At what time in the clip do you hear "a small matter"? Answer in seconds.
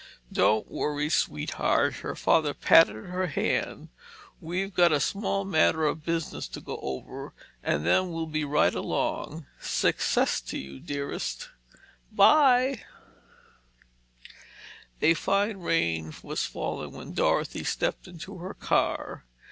4.91-5.85